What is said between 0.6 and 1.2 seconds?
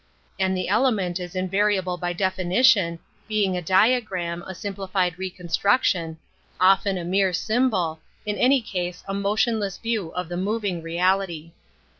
1 element